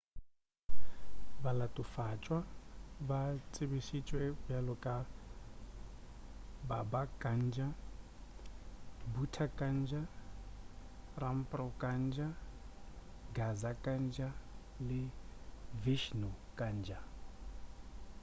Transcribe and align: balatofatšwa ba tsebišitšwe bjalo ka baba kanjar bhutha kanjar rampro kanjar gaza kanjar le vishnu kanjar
balatofatšwa 1.43 2.39
ba 3.07 3.21
tsebišitšwe 3.51 4.21
bjalo 4.45 4.73
ka 4.83 4.95
baba 6.69 7.01
kanjar 7.21 7.73
bhutha 9.13 9.45
kanjar 9.59 10.05
rampro 11.21 11.67
kanjar 11.81 12.31
gaza 13.35 13.71
kanjar 13.85 14.33
le 14.87 15.01
vishnu 15.83 16.29
kanjar 16.59 17.03